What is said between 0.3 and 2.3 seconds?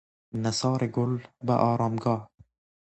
نثار گل به آرامگاه